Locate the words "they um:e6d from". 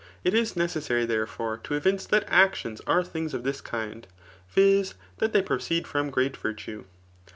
5.31-6.09